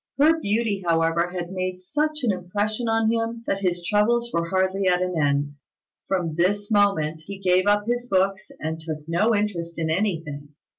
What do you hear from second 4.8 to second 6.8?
at an end. From this